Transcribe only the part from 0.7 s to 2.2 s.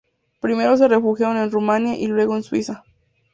se refugiaron en Rumania y